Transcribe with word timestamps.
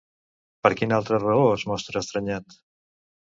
Per 0.63 0.69
quina 0.79 0.95
altra 1.01 1.19
raó 1.25 1.45
es 1.57 1.65
mostra 1.73 2.03
estranyat? 2.05 2.57